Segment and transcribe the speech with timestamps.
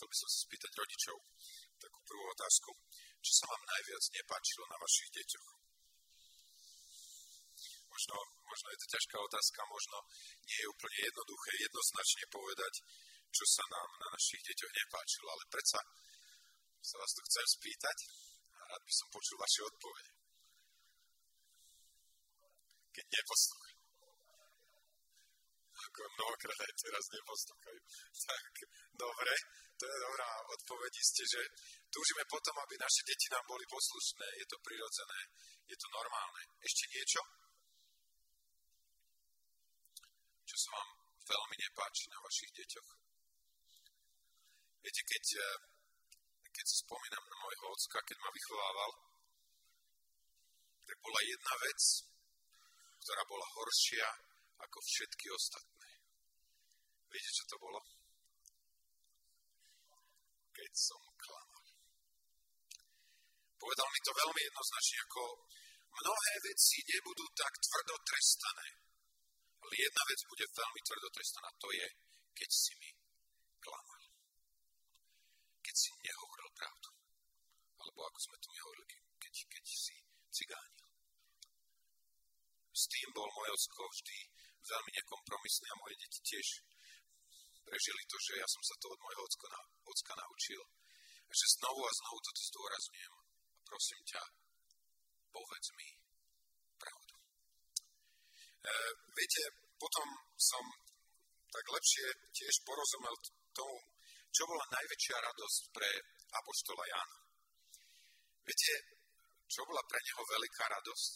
[0.00, 1.16] Chcel by som sa spýtať rodičov
[1.76, 2.72] takú prvú otázku.
[3.20, 5.48] Čo sa vám najviac nepáčilo na vašich deťoch?
[7.84, 8.16] Možno,
[8.48, 9.96] možno je to ťažká otázka, možno
[10.48, 12.74] nie je úplne jednoduché jednoznačne povedať,
[13.28, 15.80] čo sa nám na našich deťoch nepáčilo, ale predsa
[16.80, 17.98] sa vás to chcem spýtať
[18.56, 20.12] a rád by som počul vaše odpovede.
[22.88, 23.59] Keď neposlúchajú.
[25.90, 27.80] Ako mnohokrát aj teraz neposlúchajú.
[28.30, 28.52] Tak,
[28.94, 29.34] dobre,
[29.74, 30.92] to je dobrá odpoveď.
[31.02, 31.42] Isté, že
[31.90, 34.26] túžime potom, aby naše deti nám boli poslušné.
[34.38, 35.20] Je to prirodzené,
[35.66, 36.42] je to normálne.
[36.62, 37.20] Ešte niečo?
[40.46, 40.88] Čo sa vám
[41.26, 42.90] veľmi nepáči na vašich deťoch?
[44.86, 45.58] Viete, keď, eh,
[46.54, 48.90] keď si spomínam na môjho ocka, keď ma vychovával,
[50.86, 51.80] tak bola jedna vec,
[53.02, 54.08] ktorá bola horšia
[54.60, 55.79] ako všetky ostatné.
[57.10, 57.78] Viete, čo to bolo?
[60.54, 61.64] Keď som klamal.
[63.58, 65.22] Povedal mi to veľmi jednoznačne, ako
[65.90, 68.68] mnohé veci nebudú tak tvrdo trestané,
[69.58, 71.86] ale jedna vec bude veľmi tvrdo trestaná, to je,
[72.30, 72.90] keď si mi
[73.58, 74.00] klamal.
[75.60, 76.88] Keď si nehovoril pravdu.
[77.80, 79.96] Alebo ako sme tu hovorili, keď, keď si
[80.30, 80.86] cigánil.
[82.70, 84.18] S tým bol môj ocko vždy
[84.62, 86.46] veľmi nekompromisný a moje deti tiež
[87.64, 90.62] prežili to, že ja som sa to od môjho ocka, na, ocka naučil.
[91.30, 93.14] A že znovu a znovu toto zdôrazňujem.
[93.14, 94.22] A prosím ťa,
[95.30, 95.88] povedz mi
[96.80, 97.14] pravdu.
[98.66, 98.72] E,
[99.14, 99.42] viete,
[99.78, 100.64] potom som
[101.50, 103.14] tak lepšie tiež porozumel
[103.54, 103.76] tomu,
[104.30, 105.90] čo bola najväčšia radosť pre
[106.30, 107.18] Apoštola Jana.
[108.46, 108.74] Viete,
[109.50, 111.14] čo bola pre neho veľká radosť?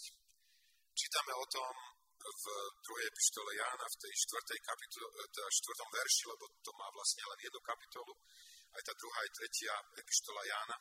[0.95, 1.94] Čítame o tom
[2.25, 2.45] v
[2.81, 7.39] druhej epištole Jána, v tej štvrtej kapitole, teda štvrtom verši, lebo to má vlastne len
[7.45, 8.13] jednu kapitolu,
[8.75, 10.77] aj tá druhá, aj tretia epištola Jána.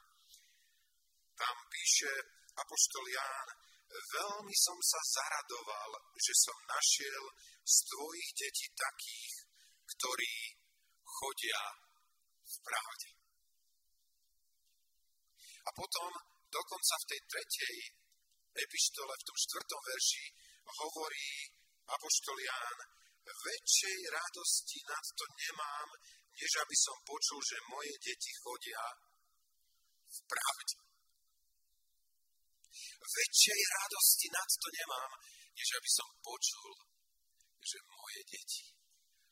[1.34, 2.12] Tam píše
[2.54, 3.48] apoštol Ján,
[3.94, 7.24] veľmi som sa zaradoval, že som našiel
[7.66, 9.34] z tvojich detí takých,
[9.98, 10.36] ktorí
[11.04, 11.62] chodia
[12.44, 13.10] v pravde.
[15.64, 16.12] A potom
[16.52, 17.78] dokonca v tej tretej
[18.54, 20.26] epištole, v tom štvrtom verši,
[20.68, 21.30] hovorí
[21.84, 22.78] Apoštol Ján,
[23.24, 25.90] väčšej radosti nad to nemám,
[26.36, 28.84] než aby som počul, že moje deti chodia
[30.12, 30.76] v pravde.
[33.04, 35.12] Väčšej radosti nad to nemám,
[35.54, 36.74] než aby som počul,
[37.64, 38.66] že moje deti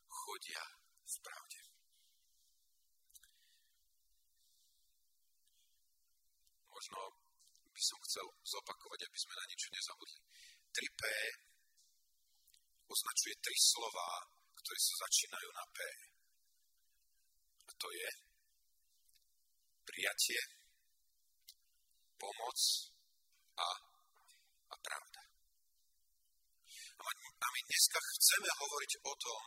[0.07, 0.63] chodia
[1.03, 1.59] v pravde.
[6.71, 6.99] Možno
[7.71, 10.19] by som chcel zopakovať, aby sme na niečo nezabudli.
[10.71, 11.03] 3P
[12.87, 14.09] označuje tri slova,
[14.55, 15.77] ktoré sa začínajú na P.
[17.67, 18.09] A to je
[19.87, 20.41] prijatie,
[22.15, 22.59] pomoc
[23.57, 23.67] a,
[24.71, 25.21] a pravda.
[27.01, 29.43] A my, a my dneska chceme hovoriť o tom,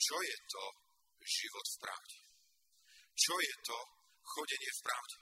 [0.00, 0.64] čo je to
[1.24, 2.18] život v pravde.
[3.14, 3.78] Čo je to
[4.24, 5.16] chodenie v pravde.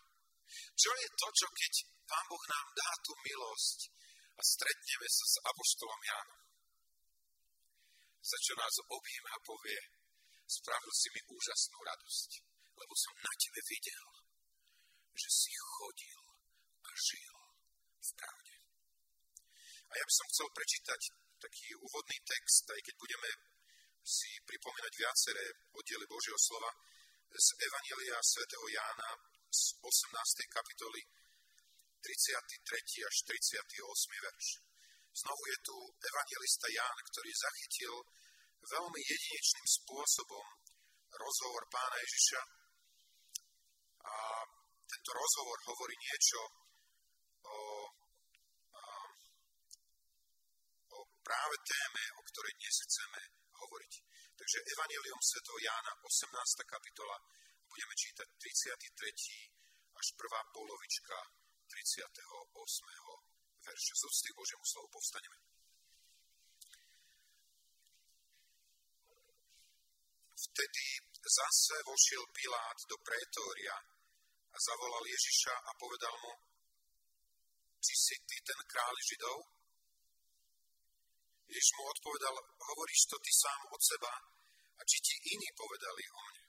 [0.78, 1.72] Čo je to, čo keď
[2.08, 3.78] Pán Boh nám dá tú milosť,
[4.38, 6.42] a stretneme sa s Apoštolom Jánom.
[8.22, 9.80] Za čo nás objíme a povie,
[10.46, 12.30] spravil si mi úžasnú radosť,
[12.78, 14.06] lebo som na tebe videl,
[15.18, 16.22] že si chodil
[16.86, 17.34] a žil
[17.98, 18.56] v pravde.
[19.90, 21.00] A ja by som chcel prečítať
[21.42, 23.30] taký úvodný text, aj keď budeme
[24.06, 25.44] si pripomínať viaceré
[25.74, 26.70] oddiely Božieho slova
[27.28, 29.10] z Evanielia svätého Jána
[29.50, 30.54] z 18.
[30.54, 31.00] kapitoly
[32.08, 33.04] 33.
[33.04, 34.24] až 38.
[34.24, 34.46] verš.
[35.12, 37.94] Znovu je tu evangelista Ján, ktorý zachytil
[38.64, 40.46] veľmi jedinečným spôsobom
[41.12, 42.40] rozhovor pána Ježiša.
[44.08, 44.14] A
[44.88, 46.40] tento rozhovor hovorí niečo
[47.44, 47.58] o,
[50.96, 53.20] o práve téme, o ktorej dnes chceme
[53.52, 53.92] hovoriť.
[54.32, 55.44] Takže Evangelium Sv.
[55.60, 56.72] Jána, 18.
[56.72, 57.16] kapitola,
[57.68, 59.52] budeme čítať 33.
[59.92, 61.37] až prvá polovička
[61.68, 62.08] 38.
[63.68, 63.94] verša.
[64.00, 65.38] Z úcty Božiemu slovu povstaneme.
[70.38, 70.84] Vtedy
[71.28, 73.76] zase vošiel Pilát do prétória
[74.48, 76.32] a zavolal Ježiša a povedal mu,
[77.84, 79.38] či si ty ten kráľ Židov?
[81.48, 84.12] Ježiš mu odpovedal, hovoríš to ty sám od seba
[84.78, 86.44] a či ti iní povedali o mne?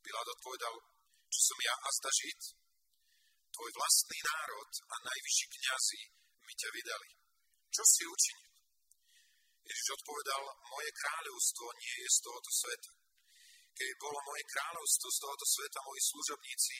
[0.00, 0.74] Pilát odpovedal,
[1.28, 2.40] čo som ja a zda Žid?
[3.56, 6.02] Tvoj vlastný národ a najvyšší kňazi
[6.44, 7.10] mi ťa vydali.
[7.72, 8.52] Čo si učinil?
[9.64, 12.92] Ježiš odpovedal, moje kráľovstvo nie je z tohoto sveta.
[13.72, 16.76] Keď bolo moje kráľovstvo z tohoto sveta, moji služobníci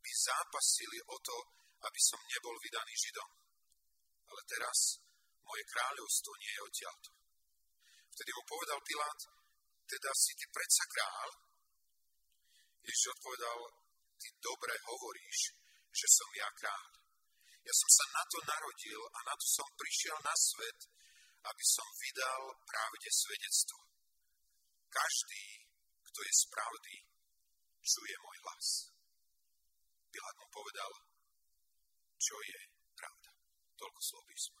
[0.00, 1.36] by zápasili o to,
[1.82, 3.30] aby som nebol vydaný Židom.
[4.30, 4.78] Ale teraz
[5.42, 7.10] moje kráľovstvo nie je odtiaľto.
[8.14, 9.20] Vtedy mu povedal Pilát,
[9.84, 11.30] teda si ty predsa král?
[12.86, 13.58] Ježiš odpovedal,
[14.16, 15.59] ty dobre hovoríš,
[15.90, 16.84] že som ja kráľ.
[17.60, 20.78] Ja som sa na to narodil a na to som prišiel na svet,
[21.44, 23.78] aby som vydal pravde svedectvo.
[24.90, 25.44] Každý,
[26.02, 26.94] kto je z pravdy,
[27.80, 28.66] čuje môj hlas.
[30.10, 30.92] Pilát mu povedal,
[32.18, 32.60] čo je
[32.98, 33.30] pravda.
[33.78, 34.60] Toľko slov písma.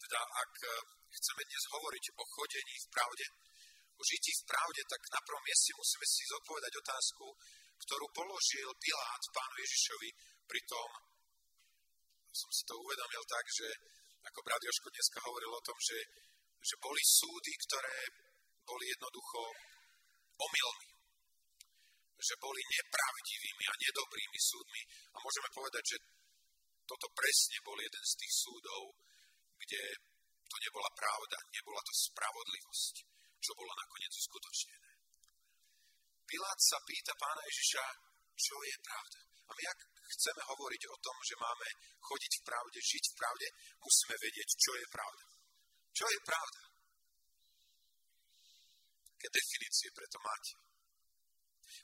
[0.00, 0.54] Teda ak
[1.10, 3.26] chceme dnes hovoriť o chodení v pravde,
[3.96, 7.26] o žití v pravde, tak na prvom mieste musíme si zodpovedať otázku,
[7.80, 10.10] ktorú položil Pilát pánu Ježišovi.
[10.46, 10.88] Pritom
[12.36, 13.68] som si to uvedomil tak, že
[14.28, 15.98] ako brat Joško dneska hovoril o tom, že,
[16.60, 17.98] že boli súdy, ktoré
[18.66, 19.40] boli jednoducho
[20.36, 20.88] omylmi.
[22.16, 24.82] Že boli nepravdivými a nedobrými súdmi.
[25.14, 25.98] A môžeme povedať, že
[26.84, 28.82] toto presne bol jeden z tých súdov,
[29.56, 29.82] kde
[30.46, 32.94] to nebola pravda, nebola to spravodlivosť,
[33.40, 34.90] čo bolo nakoniec uskutočnené.
[36.26, 37.84] Pilát sa pýta pána Ježiša,
[38.34, 39.20] čo je pravda.
[39.46, 39.78] A my ak
[40.18, 41.68] chceme hovoriť o tom, že máme
[42.02, 43.46] chodiť v pravde, žiť v pravde,
[43.78, 45.24] musíme vedieť, čo je pravda.
[45.94, 46.62] Čo je pravda?
[49.16, 50.52] Aké definície preto máte?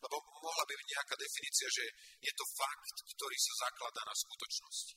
[0.03, 1.85] Lebo mohla by byť nejaká definícia, že
[2.19, 4.97] je to fakt, ktorý sa zakladá na skutočnosti.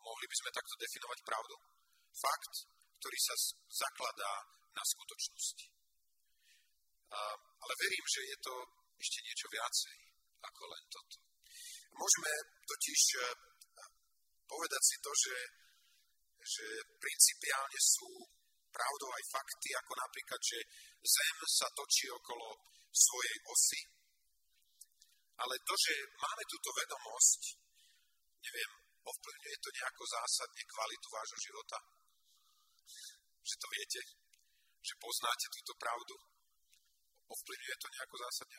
[0.00, 1.54] Mohli by sme takto definovať pravdu?
[2.10, 2.54] Fakt,
[3.00, 3.34] ktorý sa
[3.68, 4.32] zakladá
[4.74, 5.66] na skutočnosti.
[7.60, 8.54] Ale verím, že je to
[9.00, 9.96] ešte niečo viacej
[10.40, 11.16] ako len toto.
[11.90, 12.32] Môžeme
[12.64, 13.20] totiž e,
[14.48, 15.36] povedať si to, že,
[16.40, 18.08] že principiálne sú
[18.70, 20.58] pravdou aj fakty, ako napríklad, že
[21.00, 22.60] Zem sa točí okolo
[22.92, 23.82] svojej osy.
[25.40, 27.42] Ale to, že máme túto vedomosť,
[28.44, 31.78] neviem, ovplyvňuje to nejako zásadne kvalitu vášho života?
[33.40, 34.00] Že to viete?
[34.80, 36.14] Že poznáte túto pravdu?
[37.30, 38.58] Ovplyvňuje to nejako zásadne?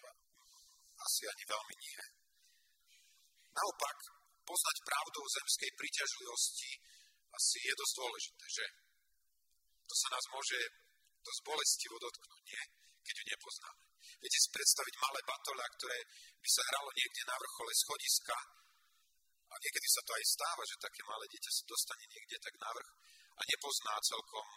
[1.01, 2.01] Asi ani veľmi nie.
[3.51, 3.97] Naopak,
[4.47, 6.71] poznať pravdu o zemskej príťažlivosti
[7.31, 8.65] asi je dosť dôležité, že?
[9.87, 10.59] To sa nás môže
[11.19, 12.63] dosť bolestivo dotknúť, nie?
[13.01, 13.81] Keď ju nepoznáme.
[14.21, 15.99] Viete si predstaviť malé batoľa, ktoré
[16.37, 18.37] by sa hralo niekde na vrchole schodiska
[19.51, 22.69] a niekedy sa to aj stáva, že také malé dieťa sa dostane niekde tak na
[22.71, 22.91] vrch
[23.35, 24.47] a nepozná celkom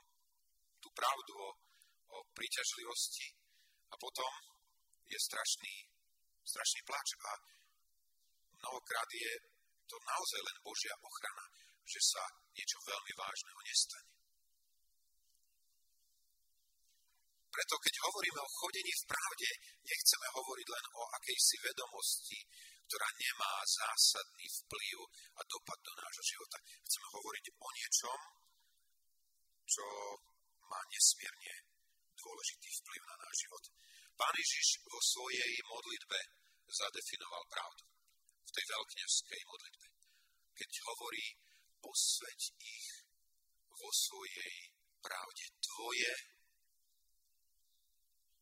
[0.85, 1.51] tú pravdu o,
[2.13, 3.33] o príťažlivosti
[3.89, 4.33] a potom
[5.09, 5.75] je strašný,
[6.45, 7.33] strašný plač a
[8.61, 9.33] mnohokrát je
[9.89, 11.45] to naozaj len Božia ochrana,
[11.89, 14.13] že sa niečo veľmi vážneho nestane.
[17.55, 19.51] Preto keď hovoríme o chodení v pravde,
[19.87, 22.41] nechceme hovoriť len o akejsi vedomosti,
[22.85, 24.97] ktorá nemá zásadný vplyv
[25.39, 26.59] a dopad do nášho života.
[26.83, 28.19] Chceme hovoriť o niečom,
[29.65, 29.87] čo
[30.75, 31.55] má nesmierne
[32.19, 33.65] dôležitý vplyv na náš život.
[34.19, 36.19] Pán Ježiš vo svojej modlitbe
[36.67, 37.85] zadefinoval pravdu.
[38.43, 39.87] V tej veľkňažskej modlitbe.
[40.55, 41.27] Keď hovorí,
[41.79, 42.89] posveď ich
[43.71, 44.55] vo svojej
[44.99, 45.45] pravde.
[45.63, 46.13] Tvoje,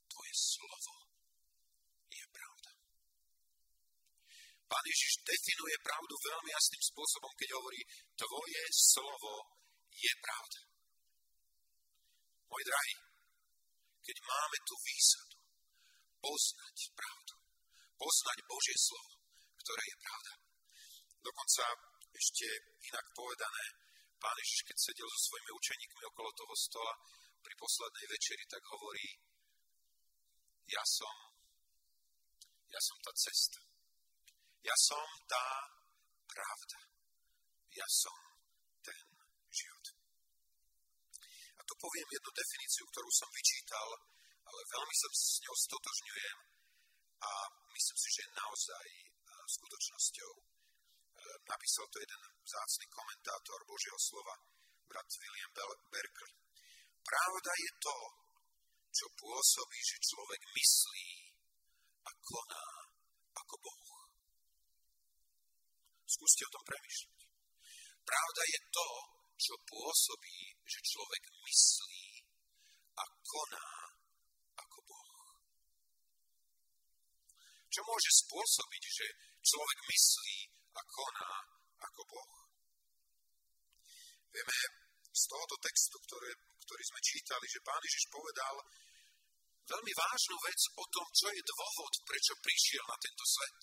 [0.08, 0.96] tvoje slovo
[2.12, 2.70] je pravda.
[4.68, 7.80] Pán Ježiš definuje pravdu veľmi jasným spôsobom, keď hovorí,
[8.16, 9.34] tvoje slovo
[9.92, 10.71] je pravda.
[12.52, 12.94] Môj drahý,
[14.04, 15.37] keď máme tú výsadu
[16.21, 17.35] poznať pravdu,
[17.97, 19.16] poznať Božie slovo,
[19.56, 20.32] ktoré je pravda.
[21.25, 21.64] Dokonca
[22.12, 22.47] ešte
[22.92, 23.64] inak povedané,
[24.21, 26.94] pán Ježiš, keď sedel so svojimi učeníkmi okolo toho stola
[27.40, 29.06] pri poslednej večeri, tak hovorí,
[30.68, 31.14] ja som,
[32.68, 33.61] ja som tá cesta.
[34.62, 35.47] Ja som tá
[36.28, 36.78] pravda.
[37.75, 38.14] Ja som
[38.85, 39.02] ten
[39.50, 39.87] život.
[41.59, 43.88] A tu poviem jednu definíciu, ktorú som vyčítal,
[44.46, 46.38] ale veľmi sa s ňou stotožňujem
[47.22, 47.30] a
[47.74, 48.86] myslím si, že je naozaj
[49.42, 50.32] skutočnosťou.
[50.38, 50.42] E,
[51.50, 54.34] napísal to jeden vzácný komentátor Božieho slova,
[54.86, 55.52] brat William
[55.90, 56.34] Berkeley.
[57.02, 57.98] Pravda je to,
[58.92, 61.10] čo pôsobí, že človek myslí
[62.06, 62.66] a koná
[63.32, 63.86] ako Boh.
[66.06, 67.20] Skúste o tom premyšľať.
[68.04, 68.88] Pravda je to,
[69.40, 72.07] čo pôsobí, že človek myslí
[72.97, 73.71] a koná
[74.59, 75.11] ako Boh.
[77.73, 79.07] Čo môže spôsobiť, že
[79.42, 80.38] človek myslí
[80.76, 81.33] a koná
[81.83, 82.33] ako Boh?
[84.33, 84.59] Vieme
[85.12, 86.31] z tohoto textu, ktoré,
[86.64, 88.57] ktorý sme čítali, že pán Ježiš povedal
[89.69, 93.61] veľmi vážnu vec o tom, čo je dôvod, prečo prišiel na tento svet.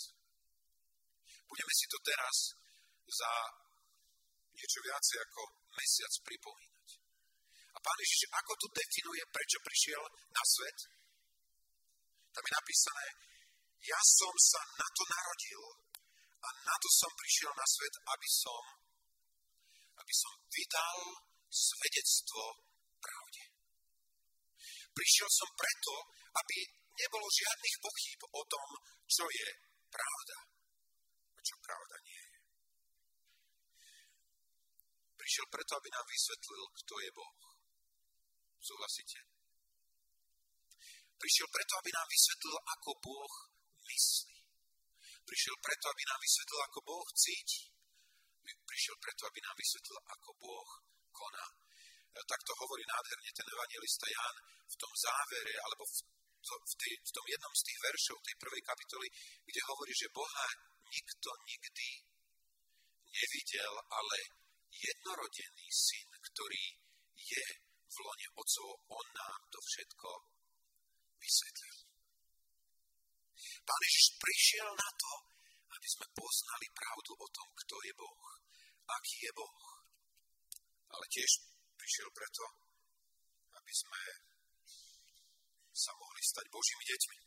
[1.49, 2.35] Budeme si to teraz
[3.09, 3.31] za
[4.53, 5.41] niečo viacej ako
[5.73, 6.68] mesiac pripomínať.
[7.79, 10.03] A pán Ježiš, ako tu definuje, prečo prišiel
[10.35, 10.77] na svet?
[12.35, 13.07] Tam je napísané,
[13.87, 15.63] ja som sa na to narodil
[16.43, 18.63] a na to som prišiel na svet, aby som,
[19.95, 20.99] aby som vydal
[21.47, 22.67] svedectvo
[22.99, 23.43] pravde.
[24.91, 25.95] Prišiel som preto,
[26.35, 26.57] aby
[26.99, 28.69] nebolo žiadnych pochýb o tom,
[29.07, 29.49] čo je
[29.87, 30.37] pravda
[31.31, 32.37] a čo pravda nie je.
[35.15, 37.48] Prišiel preto, aby nám vysvetlil, kto je Boh.
[38.59, 39.19] Súhlasíte?
[41.19, 43.33] Prišiel preto, aby nám vysvetlil, ako Boh
[43.83, 44.37] myslí.
[45.27, 47.63] Prišiel preto, aby nám vysvetlil, ako Boh cíti.
[48.49, 50.69] Prišiel preto, aby nám vysvetlil, ako Boh
[51.11, 51.47] koná.
[52.15, 54.35] E, tak to hovorí nádherne ten evangelista Ján
[54.69, 55.93] v tom závere, alebo v,
[56.39, 59.07] to, v, tej, v tom jednom z tých veršov tej prvej kapitoly,
[59.43, 60.47] kde hovorí, že Boha
[60.89, 61.89] nikto nikdy
[63.11, 64.17] nevidel, ale
[64.71, 66.63] jednorodený syn, ktorý
[67.19, 67.45] je
[67.89, 70.09] v lone otcov, on nám to všetko
[71.17, 71.77] vysvetlil.
[73.65, 75.11] Pán Ježiš prišiel na to,
[75.73, 78.23] aby sme poznali pravdu o tom, kto je Boh,
[78.89, 79.59] aký je Boh.
[80.89, 81.31] Ale tiež
[81.77, 82.43] prišiel preto,
[83.53, 84.01] aby sme
[85.73, 87.17] sa mohli stať Božími deťmi.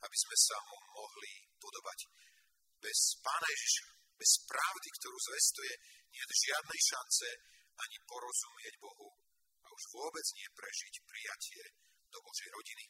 [0.00, 1.98] Aby sme sa mu mohli podobať.
[2.80, 5.72] Bez Pána Ježiša, bez pravdy, ktorú zvestuje,
[6.10, 7.28] nie je žiadnej šance
[7.80, 9.19] ani porozumieť Bohu
[9.80, 11.64] už vôbec nie prežiť prijatie
[12.12, 12.84] do Božej rodiny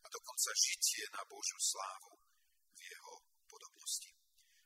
[0.00, 2.16] a dokonca žitie na Božiu slávu
[2.72, 4.10] v jeho podobnosti.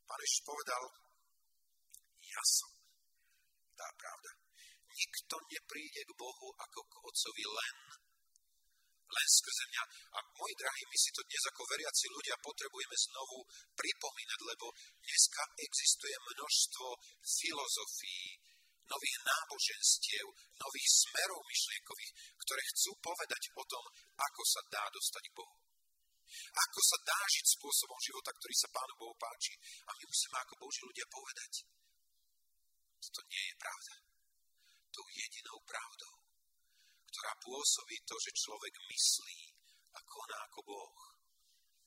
[0.06, 0.82] Pán Ježiš povedal,
[2.22, 2.70] ja som
[3.74, 4.30] tá pravda.
[4.94, 7.76] Nikto nepríde k Bohu ako k Otcovi len
[9.06, 9.84] len skrze mňa.
[10.14, 13.38] A moji drahí, my si to dnes ako veriaci ľudia potrebujeme znovu
[13.78, 14.66] pripomínať, lebo
[14.98, 16.86] dneska existuje množstvo
[17.22, 18.55] filozofií,
[18.86, 20.26] nových náboženstiev,
[20.56, 25.56] nových smerov myšlienkových, ktoré chcú povedať o tom, ako sa dá dostať k Bohu.
[26.36, 29.54] Ako sa dá žiť spôsobom života, ktorý sa Pánu Bohu páči.
[29.86, 31.52] A my musíme ako Boží ľudia povedať,
[33.06, 33.94] to nie je pravda.
[34.90, 36.14] Tou jedinou pravdou,
[37.08, 39.38] ktorá pôsobí to, že človek myslí
[39.94, 40.96] a koná ako Boh,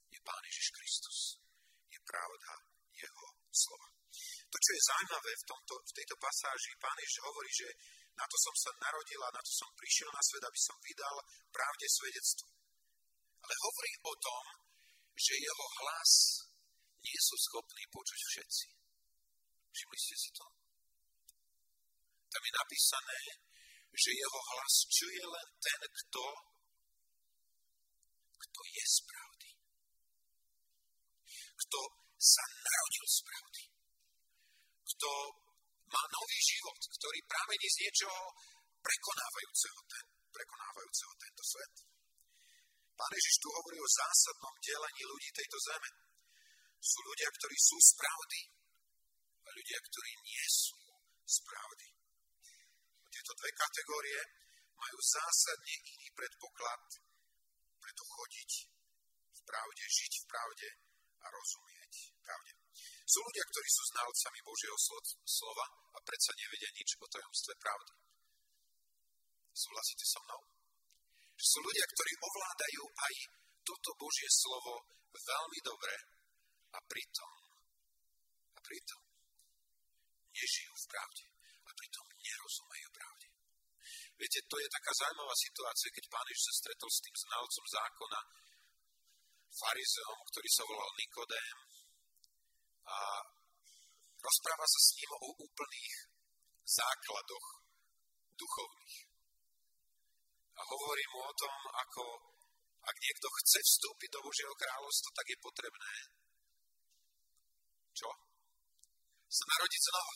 [0.10, 1.20] je Pán Ježiš Kristus.
[1.90, 2.52] Je pravda
[2.94, 3.99] jeho slova.
[4.50, 7.70] To, čo je zaujímavé v, tomto, v tejto pasáži, pán Ježiš hovorí, že
[8.18, 11.16] na to som sa narodil a na to som prišiel na svet, aby som vydal
[11.54, 12.50] pravde svedectvo.
[13.40, 14.44] Ale hovorí o tom,
[15.14, 16.12] že jeho hlas
[17.00, 18.68] nie sú schopní počuť všetci.
[19.70, 20.46] Všimli ste si to?
[22.30, 23.20] Tam je napísané,
[23.94, 26.26] že jeho hlas čuje len ten, kto,
[28.42, 29.50] kto je z pravdy.
[31.54, 31.80] Kto
[32.18, 33.79] sa narodil z pravdy
[34.96, 35.10] kto
[35.90, 38.22] má nový život, ktorý pramení z niečoho
[38.80, 41.74] prekonávajúceho, ten, prekonávajúceho tento svet.
[42.94, 45.90] Pán Ježiš tu hovorí o zásadnom delení ľudí tejto zeme.
[46.80, 48.42] Sú ľudia, ktorí sú z pravdy
[49.40, 50.80] a ľudia, ktorí nie sú
[51.24, 51.88] z pravdy.
[53.10, 54.22] Tieto dve kategórie
[54.80, 56.84] majú zásadne iný predpoklad,
[57.80, 58.52] preto chodiť
[59.32, 60.70] v pravde, žiť v pravde
[61.20, 61.94] a rozumieť
[62.24, 62.59] pravde.
[63.10, 64.78] Sú ľudia, ktorí sú znalcami Božieho
[65.26, 67.94] slova a predsa nevedia nič o tajomstve pravdy.
[69.50, 70.42] Súhlasíte so mnou?
[71.42, 73.14] Sú ľudia, ktorí ovládajú aj
[73.66, 75.96] toto Božie slovo veľmi dobre
[76.70, 77.32] a pritom,
[78.54, 79.02] a pritom
[80.30, 81.26] nežijú v pravde
[81.66, 83.28] a pritom nerozumejú pravde.
[84.22, 88.20] Viete, to je taká zaujímavá situácia, keď pán Ježiš sa stretol s tým znalcom zákona,
[89.50, 91.69] farizeom, ktorý sa volal Nikodém
[92.90, 92.98] a
[94.20, 95.96] rozpráva sa s ním o úplných
[96.66, 97.48] základoch
[98.34, 98.98] duchovných.
[100.60, 102.04] A hovorí mu o tom, ako
[102.84, 105.94] ak niekto chce vstúpiť do Božieho kráľovstva, tak je potrebné
[108.00, 108.10] čo?
[109.28, 110.16] Sa narodiť znova.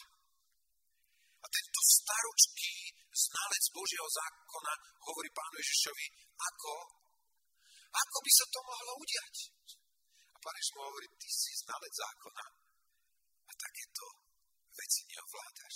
[1.43, 2.73] A tento staročký
[3.11, 6.05] znalec Božieho zákona hovorí pánu Ježišovi,
[6.39, 6.73] ako,
[7.91, 9.35] ako by sa to mohlo udiať.
[10.31, 12.62] A pán Ježiš mu hovorí, ty si znalec zákona
[13.51, 14.05] takéto
[14.73, 15.75] veci neovládaš.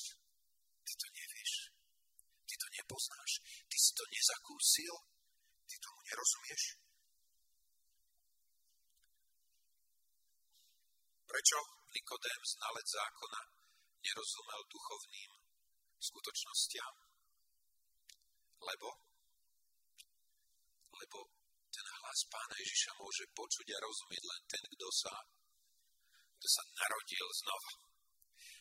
[0.86, 1.54] Ty to nevieš.
[2.48, 3.32] Ty to nepoznáš.
[3.70, 4.94] Ty si to nezakúsil.
[5.68, 6.64] Ty tomu nerozumieš.
[11.28, 11.60] Prečo
[11.98, 13.42] Nikodém, znalec zákona,
[14.06, 15.32] nerozumel duchovným
[15.98, 16.94] skutočnostiam,
[18.62, 18.90] lebo,
[20.94, 21.20] lebo
[21.74, 25.16] ten hlas Pána Ježiša môže počuť a rozumieť len ten, kto sa,
[26.38, 27.74] kto sa narodil znova.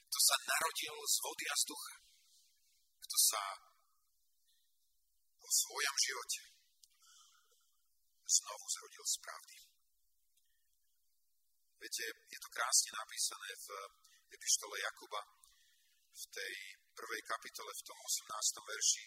[0.08, 1.94] Kto sa narodil z vody a z ducha.
[3.04, 3.42] Kto sa
[5.36, 6.42] vo svojom živote
[8.26, 9.56] znovu zrodil z pravdy.
[11.78, 13.66] Viete, je to krásne napísané v
[14.34, 15.22] epištole Jakuba
[16.16, 16.54] v tej
[16.96, 18.70] prvej kapitole, v tom 18.
[18.72, 19.04] verši,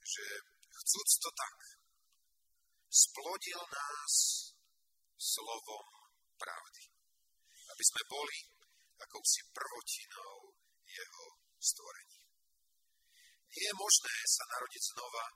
[0.00, 0.24] že
[0.72, 1.58] chcúc to tak,
[2.88, 4.14] splodil nás
[5.18, 5.86] slovom
[6.38, 6.91] pravdy.
[7.82, 8.38] Aby sme boli
[8.94, 10.54] akousi prvotinou
[10.86, 11.26] jeho
[11.58, 12.22] stvorení.
[13.58, 15.26] Nie je možné sa narodiť znova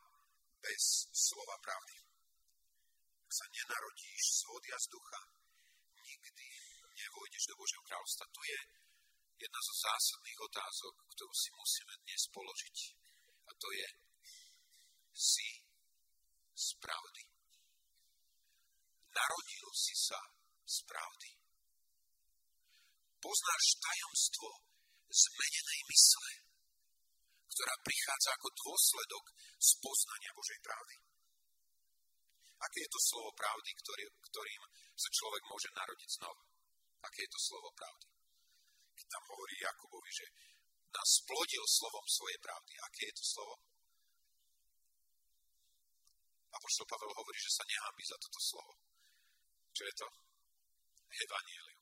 [0.63, 1.99] bez slova pravdy.
[3.27, 5.21] Ak sa nenarodíš z vody a z ducha,
[6.07, 6.47] nikdy
[6.95, 8.31] nevojdeš do Božieho kráľovstva.
[8.31, 8.61] To je
[9.43, 12.77] jedna zo zásadných otázok, ktorú si musíme dnes položiť.
[13.43, 13.89] A to je,
[15.19, 15.51] si
[16.55, 17.27] z pravdy.
[19.11, 20.23] Narodil si sa
[20.63, 21.36] z pravdy.
[23.27, 24.49] Poznáš tajomstvo
[25.11, 26.31] zmenenej mysle,
[27.51, 29.25] ktorá prichádza ako dôsledok
[29.59, 30.95] z poznania Božej pravdy.
[32.63, 34.63] Aké je to slovo pravdy, ktorý, ktorým
[34.95, 36.43] sa človek môže narodiť znova?
[37.03, 38.07] Aké je to slovo pravdy?
[38.95, 40.27] Keď tam hovorí Jakubovi, že
[40.95, 42.75] nás splodil slovom svojej pravdy.
[42.79, 43.55] Aké je to slovo?
[46.55, 48.73] Apoštol Pavel hovorí, že sa nehambí za toto slovo.
[49.75, 50.09] Čo je to?
[51.27, 51.76] Evangelium.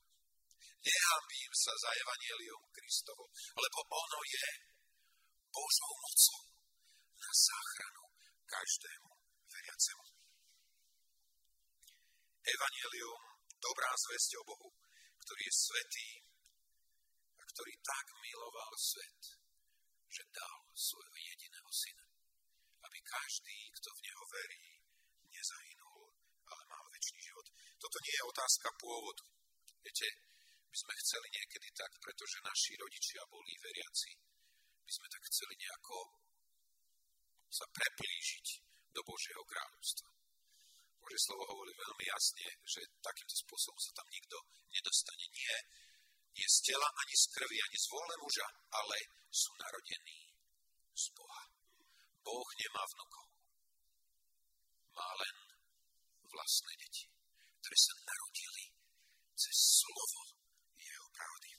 [0.85, 3.25] Nehambím sa za Evangelium Kristovo,
[3.57, 4.47] lebo ono je
[5.49, 6.41] Božou mocou
[7.17, 8.03] na záchranu
[8.45, 9.09] každému
[9.49, 10.05] veriacemu.
[12.45, 13.21] Evangelium,
[13.57, 14.69] dobrá zväzť o Bohu,
[15.25, 16.09] ktorý je svetý
[17.41, 19.21] a ktorý tak miloval svet,
[20.05, 22.05] že dal svojho jediného syna,
[22.85, 24.65] aby každý, kto v neho verí,
[25.33, 26.13] nezahynul,
[26.45, 27.47] ale mal väčší život.
[27.81, 29.25] Toto nie je otázka pôvodu.
[29.81, 30.07] Viete,
[30.75, 34.11] my sme chceli niekedy tak, pretože naši rodičia boli veriaci,
[34.83, 35.97] by sme tak chceli nejako
[37.47, 38.47] sa preplížiť
[38.91, 40.11] do Božieho kráľovstva.
[40.99, 44.35] Bože slovo hovorí veľmi jasne, že takýmto spôsobom sa tam nikto
[44.67, 45.23] nedostane.
[45.31, 45.55] Nie,
[46.35, 48.97] nie z tela, ani z krvi, ani z vôle muža, ale
[49.31, 50.19] sú narodení
[50.91, 51.43] z Boha.
[52.19, 53.27] Boh nemá vnukov.
[54.91, 55.35] Má len
[56.27, 57.07] vlastné deti,
[57.63, 58.65] ktoré sa narodili
[59.39, 60.35] cez slovo
[61.15, 61.51] pravdy.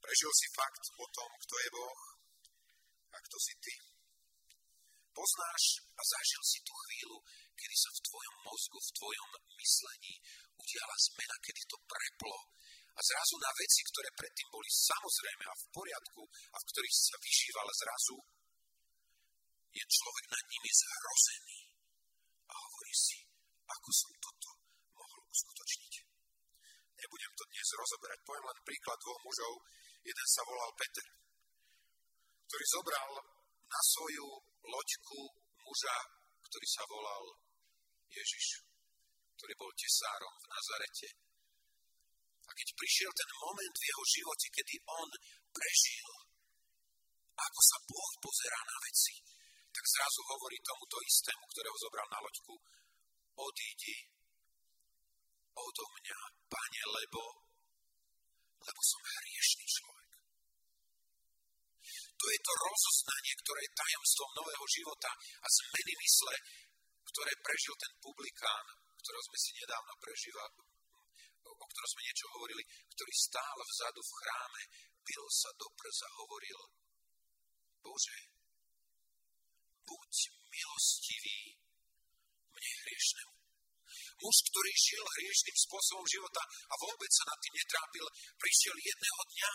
[0.00, 2.00] Prežil si fakt o tom, kto je Boh
[3.12, 3.74] a kto si ty.
[5.16, 5.64] Poznáš
[5.96, 7.16] a zažil si tú chvíľu,
[7.56, 10.14] kedy sa v tvojom mozgu, v tvojom myslení
[10.60, 12.38] udiala zmena, kedy to preplo
[12.96, 17.16] a zrazu na veci, ktoré predtým boli samozrejme a v poriadku a v ktorých sa
[17.20, 18.16] vyžíval zrazu,
[19.76, 21.60] je človek nad nimi zhrozený
[22.48, 23.18] a hovorí si,
[23.68, 24.50] ako som toto
[24.96, 26.05] mohol uskutočniť.
[26.96, 29.54] Nebudem to dnes rozoberať, poviem len príklad dvoch mužov.
[30.00, 31.06] Jeden sa volal Peter,
[32.46, 33.10] ktorý zobral
[33.66, 34.26] na svoju
[34.64, 35.20] loďku
[35.60, 35.98] muža,
[36.46, 37.24] ktorý sa volal
[38.08, 38.46] Ježiš,
[39.36, 41.08] ktorý bol tesárom v Nazarete.
[42.46, 45.08] A keď prišiel ten moment v jeho živote, kedy on
[45.50, 46.08] prežil,
[47.36, 49.14] ako sa Boh pozerá na veci,
[49.74, 52.54] tak zrazu hovorí tomuto istému, ktorého zobral na loďku,
[53.36, 53.96] odídi
[55.56, 56.20] odo mňa,
[56.52, 57.22] pane, lebo,
[58.60, 60.10] lebo som hriešný človek.
[62.16, 66.34] To je to rozoznanie, ktoré je tajomstvom nového života a zmeny mysle,
[67.12, 68.64] ktoré prežil ten publikán,
[69.00, 70.58] ktorého sme si nedávno prežívali,
[71.46, 74.62] o ktorom sme niečo hovorili, ktorý stál vzadu v chráme,
[75.06, 76.60] bil sa do prsa, hovoril,
[77.84, 78.18] Bože,
[79.86, 80.12] buď
[80.50, 81.54] milostivý
[82.50, 83.35] mne hriešnemu.
[84.20, 88.06] Muž, ktorý žil hriešným spôsobom života a vôbec sa nad tým netrápil,
[88.38, 89.52] prišiel jedného dňa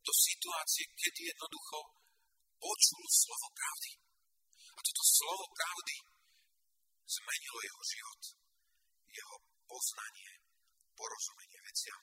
[0.00, 1.78] do situácie, kedy jednoducho
[2.60, 3.92] počul slovo pravdy.
[4.76, 5.96] A toto slovo pravdy
[7.04, 8.22] zmenilo jeho život,
[9.10, 9.36] jeho
[9.68, 10.32] poznanie,
[10.96, 12.00] porozumenie veciam.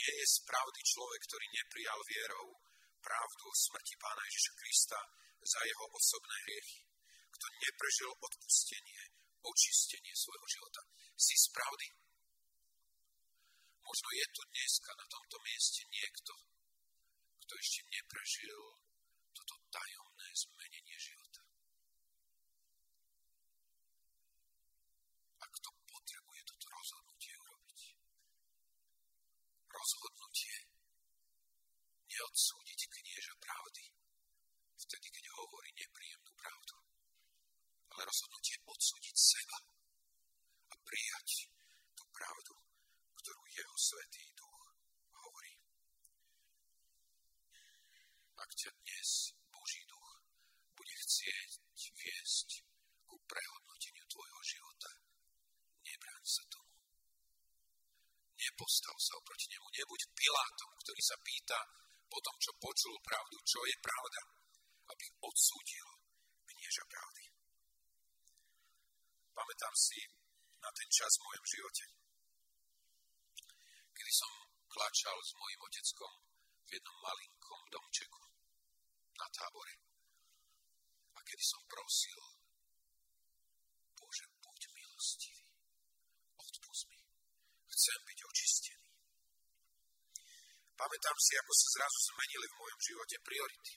[0.00, 2.46] Nie je spravdy človek, ktorý neprijal vierou
[3.04, 5.00] pravdu o smrti Pána Ježiša Krista
[5.40, 6.89] za jeho osobné hriechy.
[7.40, 9.00] Kto neprežil odpustenie,
[9.40, 10.84] očistenie svojho života.
[11.16, 11.88] Si spravdy?
[13.80, 16.36] Možno je tu dneska na tomto mieste niekto,
[17.40, 18.60] kto ešte neprežil
[19.32, 21.42] toto tajomné zmenenie života.
[25.40, 27.80] A kto potrebuje toto rozhodnutie urobiť.
[29.64, 30.56] Rozhodnutie
[32.20, 33.84] odsúdiť knieža pravdy,
[34.76, 36.76] vtedy, keď hovorí nepríjemnú pravdu,
[37.90, 39.58] ale rozhodnutie odsúdiť seba
[40.70, 41.28] a prijať
[41.96, 42.54] tú pravdu,
[43.18, 44.62] ktorú jeho svetý duch
[45.20, 45.52] hovorí.
[48.38, 49.08] Ak ťa dnes
[49.50, 50.10] Boží duch
[50.76, 51.50] bude chcieť
[51.98, 52.48] viesť
[53.10, 54.90] ku prehodnoteniu tvojho života,
[55.82, 56.72] nebráň sa tomu.
[58.40, 61.58] Nepostav sa oproti nemu, nebuď Pilátom, ktorý sa pýta
[62.10, 62.50] po tom, čo
[62.80, 64.20] počul pravdu, čo je pravda,
[64.88, 65.84] aby odsúdil
[66.48, 67.28] knieža pravdy.
[69.36, 70.00] Pamätám si
[70.64, 71.84] na ten čas v mojom živote,
[73.92, 74.32] kedy som
[74.64, 76.12] klačal s mojim oteckom
[76.64, 78.24] v jednom malinkom domčeku
[79.12, 79.76] na tábore.
[81.12, 82.16] A kedy som prosil,
[83.92, 85.52] Bože, buď milostivý,
[86.32, 86.96] odpust mi,
[87.76, 88.20] chcem byť.
[90.80, 93.72] Pamätám si, ako sa zrazu zmenili v mojom živote priority.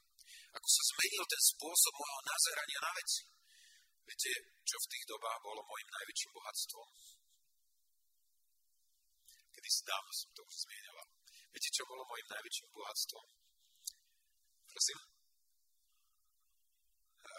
[0.56, 3.22] Ako sa zmenil ten spôsob môjho nazerania na veci.
[4.08, 4.32] Viete,
[4.64, 6.88] čo v tých dobách bolo môjim najväčším bohatstvom?
[9.52, 11.08] Kedy si dávno som to už zmienoval.
[11.52, 13.26] Viete, čo bolo môjim najväčším bohatstvom?
[14.72, 15.00] Prosím?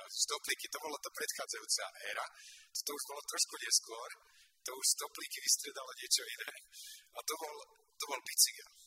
[0.05, 2.27] Stoplíky, to bola tá predchádzajúca éra.
[2.85, 4.09] To už bolo trošku neskôr.
[4.69, 6.53] To už stoplíky vystredalo niečo iné.
[7.17, 7.57] A to bol,
[7.97, 8.84] to bol bicykel.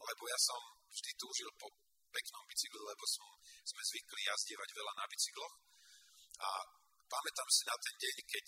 [0.00, 1.68] Lebo ja som vždy túžil po
[2.10, 3.28] peknom bicykli, lebo som,
[3.62, 5.54] sme zvykli jazdievať veľa na bicykloch.
[6.40, 6.48] A
[7.06, 8.46] pamätám si na ten deň, keď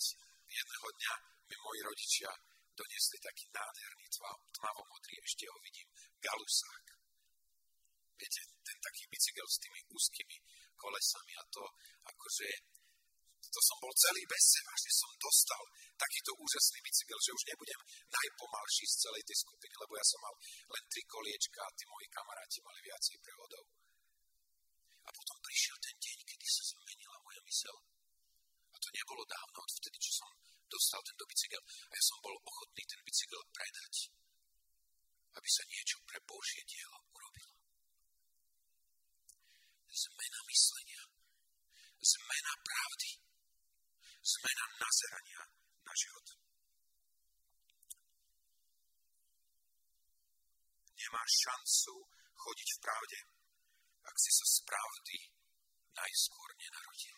[0.49, 1.13] jedného dňa
[1.47, 2.31] mi moji rodičia
[2.73, 4.05] doniesli taký nádherný
[4.49, 6.85] tmavomodrý, ešte ho vidím, galusák.
[8.17, 10.37] Viete, ten taký bicykel s tými úzkými
[10.73, 11.63] kolesami a to
[12.09, 12.49] akože
[13.51, 15.63] to som bol celý bez seba, že som dostal
[15.99, 20.35] takýto úžasný bicykel, že už nebudem najpomalší z celej tej skupiny, lebo ja som mal
[20.71, 23.63] len tri koliečka a tí moji kamaráti mali viacej prevodov.
[25.03, 27.75] A potom prišiel ten deň, kedy sa zmenila moja mysel.
[28.71, 30.29] A to nebolo dávno od vtedy, čo som
[30.71, 31.61] dostal tento bicykel.
[31.61, 33.93] A ja som bol ochotný ten bicykel predať,
[35.33, 37.53] aby sa niečo pre Božie dielo urobilo.
[39.93, 41.03] Zmena myslenia,
[42.01, 43.11] zmena pravdy,
[44.43, 45.41] zmena nazerania
[45.87, 46.27] na život.
[50.99, 51.93] Nemáš šancu
[52.35, 53.19] chodiť v pravde,
[54.03, 55.17] ak si sa z pravdy
[55.95, 57.17] najskôr nenarodil.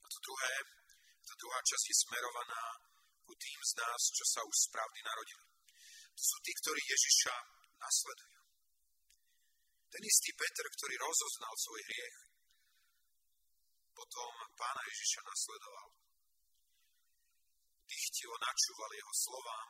[0.00, 0.54] A to druhé,
[1.28, 2.64] tá druhá časť je smerovaná
[3.28, 5.46] ku tým z nás, čo sa už z pravdy narodili.
[6.16, 7.36] To sú tí, ktorí Ježiša
[7.76, 8.40] nasledujú.
[9.92, 12.16] Ten istý Peter, ktorý rozoznal svoj hriech,
[13.96, 15.88] potom pána Ježiša nasledoval.
[17.88, 19.68] Dychtivo načúval jeho slovám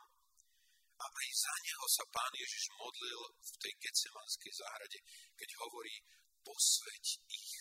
[0.97, 4.99] a aj za neho sa pán Ježiš modlil v tej Getsemanskej záhrade,
[5.37, 5.95] keď hovorí
[6.41, 7.55] posveď ich.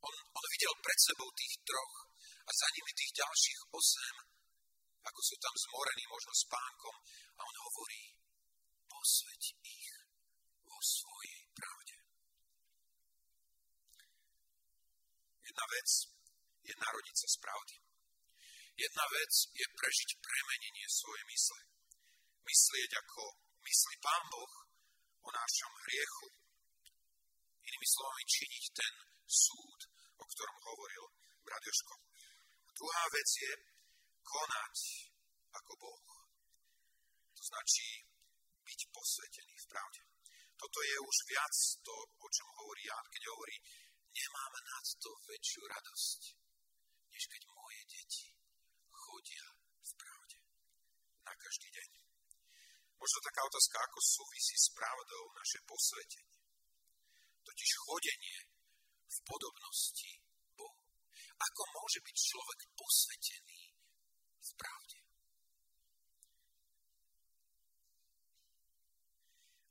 [0.00, 1.94] On, on videl pred sebou tých troch
[2.44, 4.16] a za nimi tých ďalších osem,
[5.00, 6.96] ako sú tam zmorení možno spánkom
[7.36, 8.02] a on hovorí
[8.86, 9.90] posveď ich
[10.68, 11.96] vo svojej pravde.
[15.40, 15.88] Jedna vec
[16.66, 17.76] je narodiť sa z pravdy.
[18.80, 21.60] Jedna vec je prežiť premenenie svojej mysle.
[22.44, 23.22] Myslieť ako
[23.60, 24.54] myslí Pán Boh
[25.20, 26.26] o našom hriechu.
[27.60, 28.94] Inými slovami činiť ten
[29.28, 29.80] súd,
[30.16, 31.04] o ktorom hovoril
[31.44, 31.64] brat.
[32.72, 33.52] Druhá vec je
[34.24, 34.76] konať
[35.52, 36.06] ako Boh.
[37.36, 38.08] To značí
[38.64, 40.00] byť posvetený v pravde.
[40.56, 41.54] Toto je už viac
[41.84, 43.56] to, o čom hovorí Ján, keď hovorí,
[44.10, 46.20] nemám nad to väčšiu radosť,
[47.14, 48.28] než keď moje deti
[48.90, 49.46] chodia
[49.82, 50.38] v pravde
[51.26, 51.90] na každý deň.
[53.00, 56.36] Možno taká otázka, ako súvisí s pravdou naše posvetenie.
[57.40, 58.38] Totiž chodenie
[59.08, 60.12] v podobnosti
[60.52, 60.84] Bohu.
[61.40, 63.60] Ako môže byť človek posvetený
[64.40, 65.00] v pravde?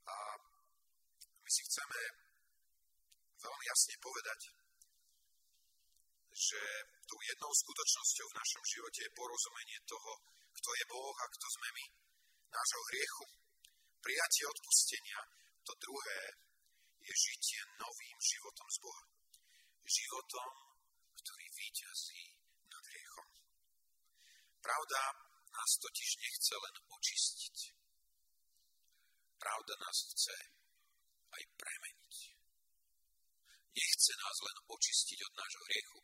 [0.10, 0.16] A
[1.38, 2.19] my si chceme
[3.40, 4.40] veľmi jasne povedať,
[6.30, 6.62] že
[7.10, 10.12] tou jednou skutočnosťou v našom živote je porozumenie toho,
[10.56, 11.86] kto je Boh a kto sme my,
[12.52, 13.26] nášho hriechu,
[14.00, 15.20] prijatie odpustenia.
[15.68, 16.22] To druhé
[17.04, 19.04] je žitie novým životom z Boha.
[19.84, 20.50] Životom,
[21.18, 22.24] ktorý víťazí
[22.70, 23.28] nad hriechom.
[24.62, 25.02] Pravda
[25.50, 27.58] nás totiž nechce len očistiť.
[29.40, 30.38] Pravda nás chce
[31.34, 31.99] aj premeniť.
[33.80, 36.00] Nechce nás len očistiť od nášho hriechu.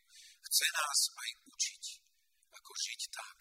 [0.48, 1.84] Chce nás aj učiť,
[2.56, 3.38] ako žiť tak,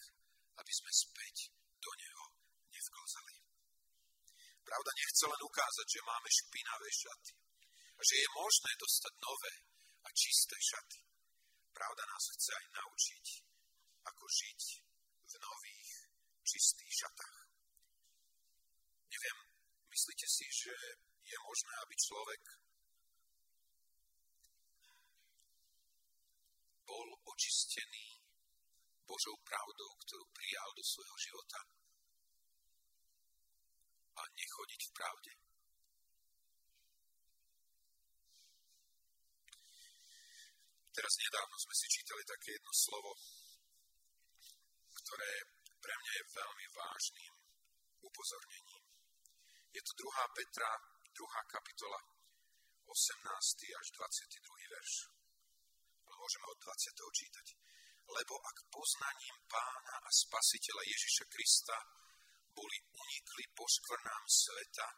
[0.59, 1.35] aby sme späť
[1.79, 2.25] do Neho
[2.67, 3.35] nevklzali.
[4.65, 7.33] Pravda nechce len ukázať, že máme špinavé šaty
[7.95, 9.55] a že je možné dostať nové
[10.03, 10.99] a čisté šaty.
[11.71, 13.25] Pravda nás chce aj naučiť,
[14.09, 14.61] ako žiť
[15.31, 15.91] v nových,
[16.45, 17.39] čistých šatách.
[19.11, 19.37] Neviem,
[19.89, 20.75] myslíte si, že
[21.23, 22.41] je možné, aby človek
[26.85, 28.05] bol očistený
[29.05, 31.59] Božou pravdou, ktorú prijal do svojho života
[34.15, 35.31] a nechodiť v pravde?
[40.95, 43.11] Teraz nedávno sme si čítali také jedno slovo,
[44.95, 45.31] ktoré
[45.83, 47.33] pre mňa je veľmi vážnym
[47.99, 48.83] upozornením.
[49.75, 50.37] Je to 2.
[50.39, 50.71] Petra,
[51.11, 51.51] 2.
[51.51, 51.99] kapitola,
[52.87, 53.75] 18.
[53.75, 54.71] až 22.
[54.71, 55.14] verš.
[56.25, 56.89] Môžeme od 20.
[57.21, 57.47] čítať.
[58.09, 61.77] Lebo ak poznaním pána a spasiteľa Ježiša Krista
[62.49, 64.89] boli unikli poškvrnám sveta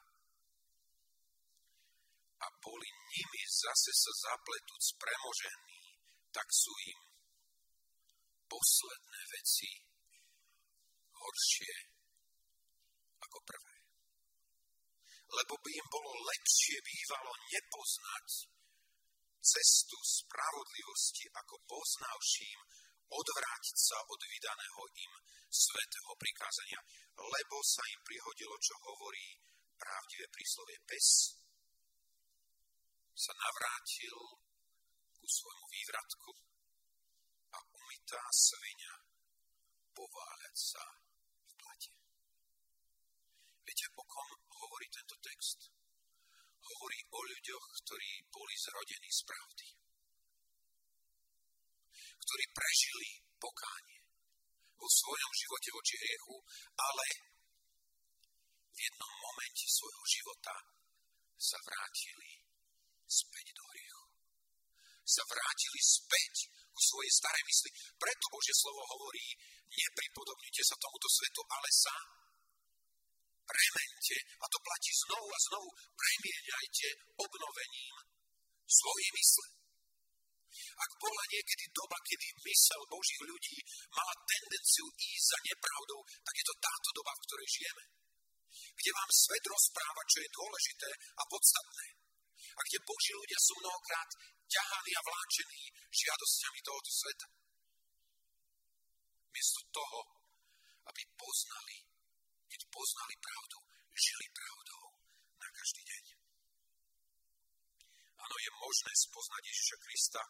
[2.39, 5.99] a boli nimi zase sa zapletúc premožení,
[6.31, 6.99] tak sú im
[8.47, 9.71] posledné veci
[11.11, 11.75] horšie
[13.19, 13.75] ako prvé.
[15.27, 18.27] Lebo by im bolo lepšie bývalo nepoznať
[19.41, 22.59] cestu spravodlivosti ako poznavším
[23.07, 25.13] odvrátiť sa od vydaného im
[25.47, 26.81] svetého prikázania,
[27.15, 29.39] lebo sa im prihodilo, čo hovorí
[29.79, 31.37] pravdivé príslovie pes,
[33.17, 34.17] sa navrátil
[35.15, 36.31] ku svojmu vývratku
[37.55, 38.93] a umytá svinia
[39.95, 40.83] pováľať sa
[41.47, 41.91] v plate.
[43.65, 44.29] Viete, o kom
[44.61, 45.73] hovorí tento text?
[46.67, 49.67] Hovorí o ľuďoch, ktorí boli zrodení z pravdy
[52.27, 54.03] ktorí prežili pokánie
[54.75, 56.35] vo svojom živote voči hriechu,
[56.75, 57.07] ale
[58.67, 60.55] v jednom momente svojho života
[61.39, 62.43] sa vrátili
[63.07, 64.05] späť do hriechu.
[65.07, 67.71] Sa vrátili späť ku svojej starej mysli.
[67.95, 69.23] Preto Božie slovo hovorí,
[69.71, 71.95] nepripodobnite sa tomuto svetu, ale sa
[73.47, 77.95] premente, a to platí znovu a znovu, premieňajte obnovením
[78.67, 79.47] svojej mysle.
[80.77, 83.57] Ak bola niekedy doba, kedy mysel Božích ľudí
[83.89, 87.83] mala tendenciu ísť za nepravdou, tak je to táto doba, v ktorej žijeme.
[88.77, 91.85] Kde vám svet rozpráva, čo je dôležité a podstatné.
[92.37, 94.09] A kde Boží ľudia sú mnohokrát
[94.49, 97.27] ťahaní a vláčení žiadosťami tohoto sveta.
[99.33, 100.01] Miesto toho,
[100.89, 101.75] aby poznali,
[102.47, 103.57] keď poznali pravdu,
[103.93, 104.83] žili pravdou
[105.37, 106.03] na každý deň.
[108.17, 110.23] Áno, je možné spoznať Ježiša Krista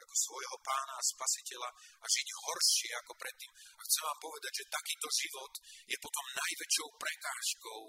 [0.00, 3.52] ako svojho pána a spasiteľa a žiť horšie ako predtým.
[3.52, 5.52] A chcem vám povedať, že takýto život
[5.86, 7.80] je potom najväčšou prekážkou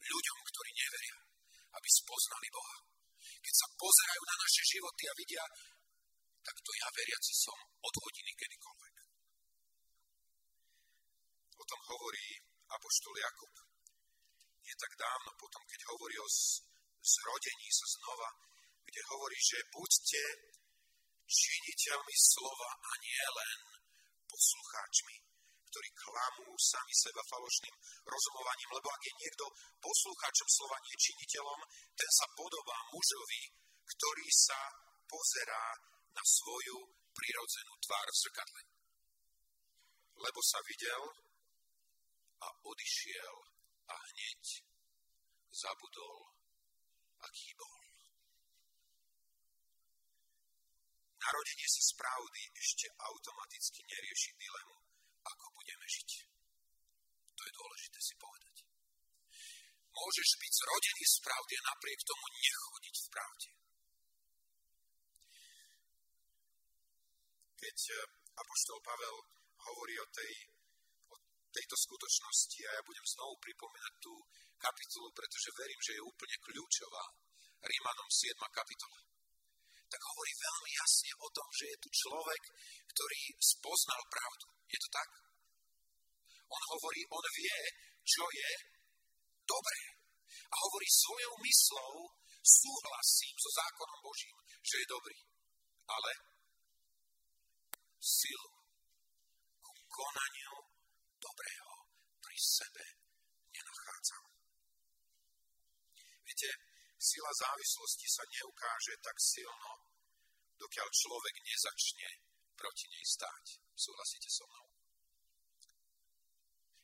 [0.00, 1.16] ľuďom, ktorí neveria,
[1.72, 2.76] aby spoznali Boha.
[3.40, 5.44] Keď sa pozerajú na naše životy a vidia,
[6.44, 8.94] tak to ja veriaci som od hodiny kedykoľvek.
[11.60, 13.54] O tom hovorí Apoštol Jakub.
[14.62, 16.28] Nie tak dávno potom, keď hovorí o
[17.00, 18.28] zrodení sa znova,
[18.86, 20.22] kde hovorí, že buďte
[21.30, 23.58] činiteľmi slova a nie len
[24.26, 25.16] poslucháčmi,
[25.70, 29.44] ktorí klamú sami seba falošným rozumovaním, lebo ak je niekto
[29.78, 31.60] poslucháčom slova, nie činiteľom,
[31.94, 33.42] ten sa podobá mužovi,
[33.86, 34.60] ktorý sa
[35.06, 35.64] pozerá
[36.10, 36.78] na svoju
[37.14, 38.62] prirodzenú tvár v zrkadle.
[40.20, 41.29] Lebo sa videl
[42.40, 43.36] a odišiel
[43.90, 44.44] a hneď
[45.52, 46.18] zabudol,
[47.20, 47.80] aký bol.
[51.20, 54.76] Narodenie sa z pravdy ešte automaticky nerieši dilemu,
[55.20, 56.10] ako budeme žiť.
[57.36, 58.56] To je dôležité si povedať.
[59.92, 63.50] Môžeš byť zrodený z pravdy a napriek tomu nechodiť v pravde.
[67.60, 68.00] Keď eh,
[68.40, 69.16] Apoštol Pavel
[69.60, 70.32] hovorí o, tej,
[71.50, 74.14] tejto skutočnosti a ja budem znovu pripomínať tú
[74.58, 77.04] kapitolu, pretože verím, že je úplne kľúčová.
[77.60, 78.40] Rímanom 7.
[78.50, 79.00] kapitola
[79.90, 82.42] tak hovorí veľmi jasne o tom, že je tu človek,
[82.94, 84.46] ktorý spoznal pravdu.
[84.70, 85.10] Je to tak?
[86.46, 87.58] On hovorí, on vie,
[88.06, 88.50] čo je
[89.42, 89.82] dobré.
[90.30, 91.94] A hovorí svojou myslou,
[92.38, 95.18] súhlasím so zákonom Božím, že je dobrý.
[95.90, 96.12] Ale
[97.98, 98.50] silu
[99.58, 100.69] ku konaniu
[101.20, 101.72] dobrého
[102.24, 102.84] pri sebe
[103.52, 104.24] nenachádzam.
[106.24, 106.50] Viete,
[106.96, 109.72] sila závislosti sa neukáže tak silno,
[110.56, 112.08] dokiaľ človek nezačne
[112.56, 113.44] proti nej stáť.
[113.76, 114.68] Súhlasíte so mnou?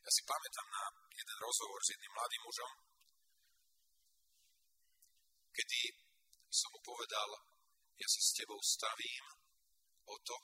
[0.06, 2.72] Ja si pamätám na jeden rozhovor s jedným mladým mužom,
[5.50, 5.80] kedy
[6.46, 7.30] som mu povedal,
[7.96, 9.24] ja sa s tebou stavím
[10.06, 10.36] o to,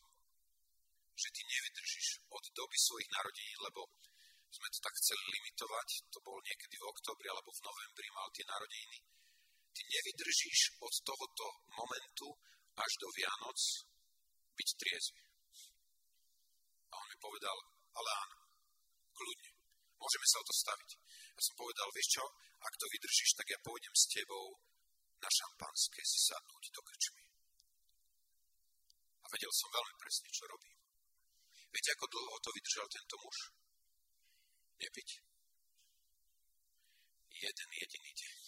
[1.13, 3.81] že ty nevydržíš od doby svojich narodení, lebo
[4.53, 8.45] sme to tak chceli limitovať, to bol niekedy v oktobri alebo v novembri mal tie
[8.45, 8.99] narodeniny.
[9.73, 12.29] Ty nevydržíš od tohoto momentu
[12.77, 13.61] až do Vianoc
[14.53, 15.23] byť triezvy.
[16.93, 17.57] A on mi povedal,
[17.97, 18.37] ale áno,
[19.17, 19.53] kľudne,
[19.97, 20.91] môžeme sa o to staviť.
[21.33, 22.25] Ja som povedal, vieš čo,
[22.61, 24.61] ak to vydržíš, tak ja pôjdem s tebou
[25.17, 27.25] na šampanské si sadnúť do krčmy.
[29.23, 30.82] A vedel som veľmi presne, čo robím.
[31.73, 33.39] Viete, ako dlho to vydržal tento muž?
[34.77, 35.09] Nepiť.
[37.33, 38.41] Jeden jediný deň.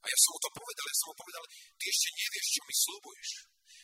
[0.00, 1.44] A ja som mu to povedal, ja som mu povedal,
[1.76, 3.30] ty ešte nevieš, čo mi slúbuješ,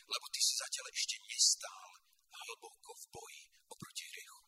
[0.05, 1.91] lebo ty si zatiaľ ešte nestál
[2.29, 4.41] hlboko v boji oproti hriechu.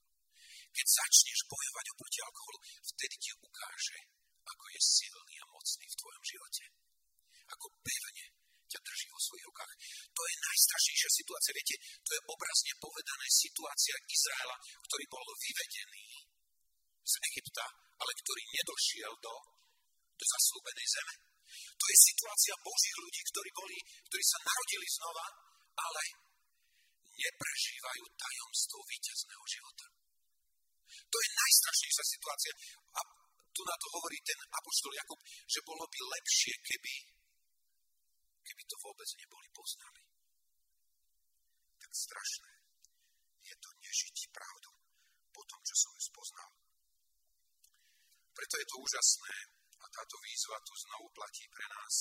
[0.73, 2.57] Keď začneš bojovať oproti alkoholu,
[2.93, 3.99] vtedy ti ukáže,
[4.49, 6.65] ako je silný a mocný v tvojom živote.
[7.53, 8.25] Ako pevne
[8.73, 9.73] ťa drží vo svojich rukách.
[10.17, 11.57] To je najstrašnejšia situácia.
[11.57, 14.57] Viete, to je obrazne povedané situácia Izraela,
[14.89, 16.05] ktorý bol vyvedený
[17.03, 17.65] z Egypta,
[18.01, 19.35] ale ktorý nedošiel do,
[20.17, 21.13] do zaslúbenej zeme.
[21.53, 23.77] To je situácia Božích ľudí, ktorí, boli,
[24.09, 25.25] ktorí sa narodili znova,
[25.77, 26.03] ale
[27.13, 29.85] neprežívajú tajomstvo víťazného života.
[31.13, 32.53] To je najstrašnejšia situácia.
[32.97, 32.99] A
[33.53, 36.93] tu na to hovorí ten apoštol Jakub, že bolo by lepšie, keby,
[38.43, 40.01] keby to vôbec neboli poznali.
[41.79, 42.51] Tak strašné
[43.43, 44.71] je to nežiť pravdu
[45.31, 46.49] po tom, čo som ju spoznal.
[48.33, 49.35] Preto je to úžasné
[49.83, 51.95] a táto výzva tu znovu platí pre nás.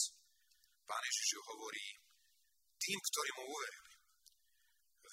[0.86, 1.86] Pán Ježiš hovorí
[2.78, 3.92] tým, ktorí mu uverili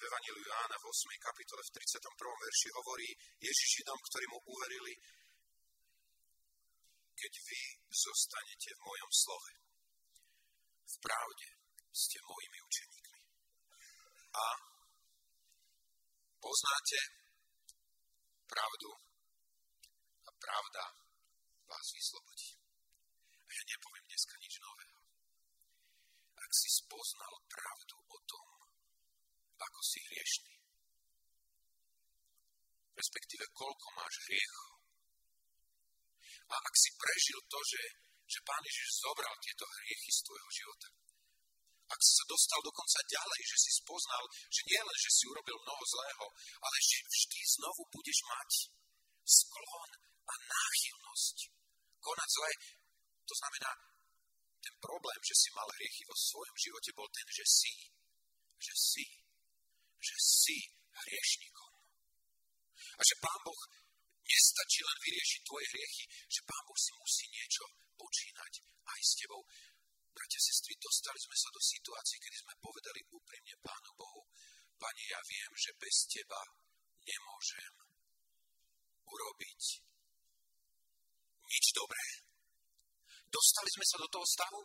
[0.08, 1.28] Evangeliu Jána v 8.
[1.28, 2.40] kapitole v 31.
[2.40, 4.94] verši hovorí Ježiš Židom, ktorí mu uverili,
[7.20, 7.60] keď vy
[7.92, 9.69] zostanete v mojom slove.
[10.90, 11.48] V pravde
[11.94, 13.20] ste mojimi učeníkmi.
[14.34, 14.46] A
[16.42, 16.98] poznáte
[18.50, 18.90] pravdu
[20.26, 20.84] a pravda
[21.70, 22.50] vás vyslobodí.
[23.46, 25.00] A ja nepoviem dneska nič nového.
[26.42, 28.46] Ak si spoznal pravdu o tom,
[29.60, 30.54] ako si hriešný.
[32.98, 34.74] Respektíve, koľko máš hriechov.
[36.50, 37.82] A ak si prežil to, že,
[38.30, 40.88] že Pán Ježiš zobral tieto hriechy z tvojho života,
[41.90, 45.58] ak si sa dostal dokonca ďalej, že si spoznal, že nie len, že si urobil
[45.58, 46.26] mnoho zlého,
[46.62, 48.50] ale že vždy znovu budeš mať
[49.26, 49.90] sklon
[50.30, 51.36] a náchylnosť
[51.98, 52.52] konať zle.
[53.26, 53.70] To znamená,
[54.62, 57.72] ten problém, že si mal hriechy vo svojom živote, bol ten, že si,
[58.62, 59.06] že si
[60.00, 60.58] že si
[60.96, 61.72] hriešnikom.
[62.96, 63.60] A že Pán Boh
[64.24, 67.64] nestačí len vyriešiť tvoje hriechy, že Pán Boh si musí niečo
[67.96, 68.52] počínať
[68.90, 69.42] aj s tebou.
[70.10, 74.22] Bratia, sestry, dostali sme sa do situácie, kedy sme povedali úprimne Pánu Bohu,
[74.80, 76.40] Pane, ja viem, že bez Teba
[77.04, 77.72] nemôžem
[79.04, 79.60] urobiť
[81.50, 82.06] nič dobré.
[83.30, 84.60] Dostali sme sa do toho stavu,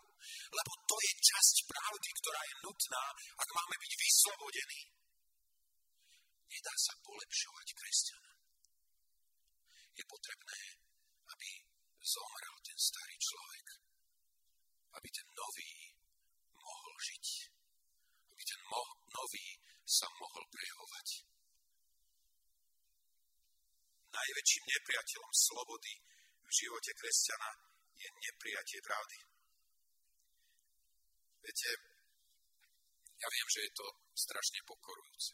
[0.49, 3.03] lebo to je časť pravdy, ktorá je nutná,
[3.37, 4.81] ak máme byť vyslobodení.
[6.49, 8.34] Nedá sa polepšovať kresťana.
[9.95, 10.61] Je potrebné,
[11.31, 11.49] aby
[12.03, 13.65] zomrel ten starý človek,
[14.99, 15.71] aby ten nový
[16.55, 17.25] mohol žiť,
[18.35, 19.47] aby ten mo- nový
[19.87, 21.07] sa mohol prejavovať.
[24.15, 25.93] Najväčším nepriateľom slobody
[26.45, 27.51] v živote kresťana
[27.99, 29.19] je nepriatie pravdy.
[31.45, 31.71] Viete,
[33.15, 35.33] ja viem, že je to strašne pokorujúce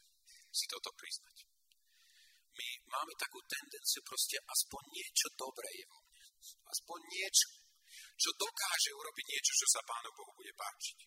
[0.51, 1.60] si toto priznať.
[2.51, 6.25] My máme takú tendenciu proste aspoň niečo dobré je vo mne.
[6.67, 7.49] Aspoň niečo,
[8.19, 10.97] čo dokáže urobiť niečo, čo sa Pánu Bohu bude páčiť.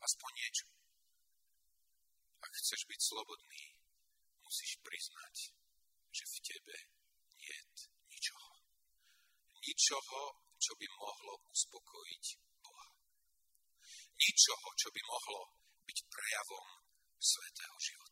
[0.00, 0.66] Aspoň niečo.
[2.40, 3.62] Ak chceš byť slobodný,
[4.46, 5.34] musíš priznať,
[6.14, 6.76] že v tebe
[7.42, 8.50] nie je ničoho.
[9.58, 10.22] Ničoho,
[10.62, 12.24] čo by mohlo uspokojiť
[12.62, 12.86] Boha.
[14.16, 15.40] Ničoho, čo by mohlo
[15.82, 16.66] byť prejavom
[17.18, 18.05] svetého života.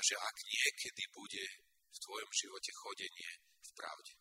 [0.00, 1.44] A že ak niekedy bude
[1.92, 4.16] v tvojom živote chodenie v pravde,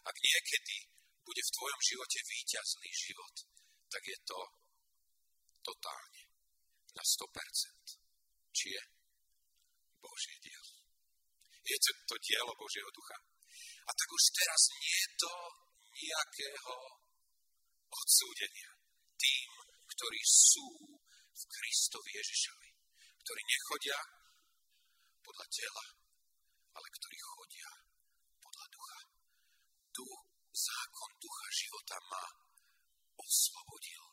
[0.00, 0.76] ak niekedy
[1.20, 3.34] bude v tvojom živote výťazný život,
[3.92, 4.40] tak je to
[5.60, 6.22] totálne,
[6.96, 8.56] na 100%.
[8.56, 8.82] Či je
[10.00, 10.72] Božie dielo.
[11.68, 13.20] Je to, to dielo Božieho ducha.
[13.84, 15.34] A tak už teraz nie je to
[16.00, 16.76] nejakého
[17.92, 18.72] odsúdenia
[19.20, 19.48] tým,
[19.84, 20.68] ktorí sú
[21.28, 22.70] v Kristovi Ježišovi,
[23.20, 23.98] ktorí nechodia
[25.24, 25.84] podľa tela,
[26.76, 27.70] ale ktorí chodia
[28.44, 28.98] podľa ducha.
[29.96, 30.06] Tu
[30.52, 32.24] zákon ducha života ma
[33.16, 34.04] oslobodil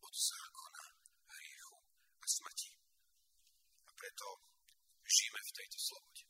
[0.00, 0.84] od zákona
[1.34, 1.76] hriechu
[2.22, 2.70] a smrti.
[3.86, 4.26] A preto
[5.02, 6.24] žijeme v tejto slobode.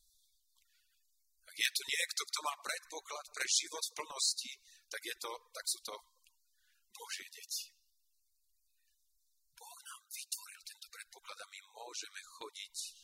[1.52, 4.52] Ak je tu niekto, kto má predpoklad pre život v plnosti,
[4.88, 5.94] tak, je to, tak sú to
[6.96, 7.68] Božie deti.
[9.52, 13.01] Boh nám vytvoril tento predpoklad a my môžeme chodiť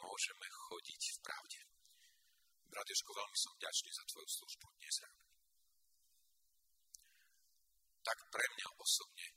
[0.00, 1.60] môžeme chodiť v pravde.
[2.70, 5.24] Brat Jožko, veľmi som vďačný za tvoju službu dnes ráno.
[8.00, 9.28] Tak pre mňa osobne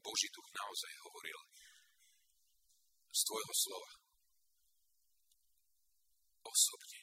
[0.00, 1.40] Boží duch naozaj hovoril
[3.12, 3.92] z tvojho slova.
[6.48, 7.00] Osobne.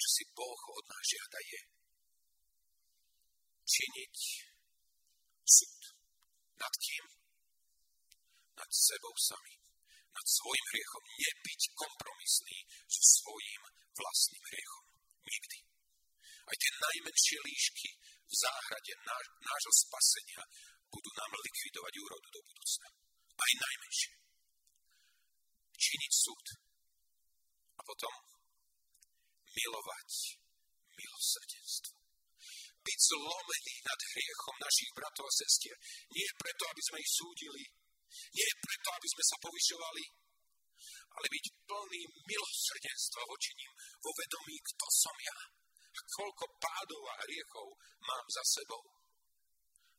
[0.00, 1.60] Čo si Boh od nás žiada je
[3.68, 4.16] činiť
[5.44, 5.82] súd.
[6.56, 7.04] Nad kým?
[8.56, 9.59] Nad sebou samým.
[10.10, 11.02] Nad svojim hriechom.
[11.06, 12.58] Nebyť kompromisný
[12.90, 13.62] so svojím
[13.94, 14.84] vlastným hriechom.
[15.24, 15.58] Nikdy.
[16.50, 17.88] Aj tie najmenšie líšky
[18.26, 20.42] v záhrade náš, nášho spasenia
[20.90, 22.88] budú nám likvidovať úrodu do budúcna.
[23.38, 24.12] Aj najmenšie.
[25.78, 26.46] Činiť súd.
[27.78, 28.14] A potom
[29.54, 30.10] milovať
[30.98, 31.96] milosrdenstvo.
[32.80, 35.76] Byť zlomený nad hriechom našich bratov a sestier.
[36.10, 37.62] Nie preto, aby sme ich súdili.
[38.34, 40.04] Nie preto, aby sme sa povyšovali.
[41.10, 45.38] Ale byť plný milosrdenstva voči ním vo vedomí, kto som ja
[45.90, 47.66] a koľko pádov a hriechov
[48.06, 48.84] mám za sebou.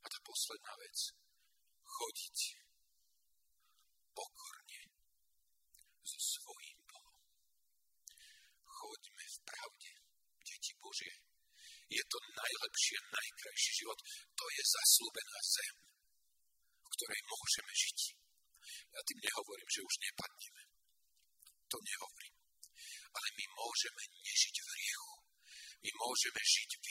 [0.01, 0.97] A tá posledná vec.
[1.84, 2.38] Chodiť
[4.16, 4.82] pokorne
[6.01, 7.20] so svojím Bohom.
[8.66, 9.91] Choďme v pravde,
[10.41, 11.16] deti Božie.
[11.91, 13.99] Je to najlepšie, najkrajší život.
[14.39, 15.76] To je zaslúbená zem,
[17.01, 17.99] ktorej môžeme žiť.
[18.93, 20.63] Ja tým nehovorím, že už nepadneme.
[21.73, 22.35] To nehovorím.
[23.09, 25.13] Ale my môžeme nežiť v hriechu.
[25.81, 26.81] My môžeme žiť v